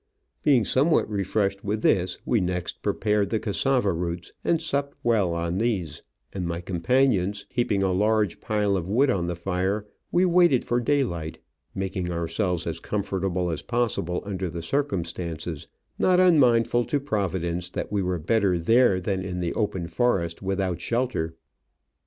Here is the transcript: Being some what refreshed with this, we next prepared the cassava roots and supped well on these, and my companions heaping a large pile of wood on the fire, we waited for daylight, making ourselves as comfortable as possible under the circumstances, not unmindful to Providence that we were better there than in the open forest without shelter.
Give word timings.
Being 0.41 0.65
some 0.65 0.89
what 0.89 1.07
refreshed 1.07 1.63
with 1.63 1.83
this, 1.83 2.17
we 2.25 2.41
next 2.41 2.81
prepared 2.81 3.29
the 3.29 3.39
cassava 3.39 3.93
roots 3.93 4.33
and 4.43 4.59
supped 4.59 4.97
well 5.03 5.31
on 5.35 5.59
these, 5.59 6.01
and 6.33 6.47
my 6.47 6.59
companions 6.59 7.45
heaping 7.51 7.83
a 7.83 7.91
large 7.91 8.39
pile 8.41 8.75
of 8.75 8.89
wood 8.89 9.11
on 9.11 9.27
the 9.27 9.35
fire, 9.35 9.85
we 10.11 10.25
waited 10.25 10.65
for 10.65 10.79
daylight, 10.79 11.37
making 11.75 12.11
ourselves 12.11 12.65
as 12.65 12.79
comfortable 12.79 13.51
as 13.51 13.61
possible 13.61 14.23
under 14.25 14.49
the 14.49 14.63
circumstances, 14.63 15.67
not 15.99 16.19
unmindful 16.19 16.83
to 16.85 16.99
Providence 16.99 17.69
that 17.69 17.91
we 17.91 18.01
were 18.01 18.17
better 18.17 18.57
there 18.57 18.99
than 18.99 19.21
in 19.23 19.39
the 19.39 19.53
open 19.53 19.85
forest 19.85 20.41
without 20.41 20.81
shelter. 20.81 21.35